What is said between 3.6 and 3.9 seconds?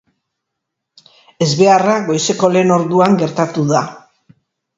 da.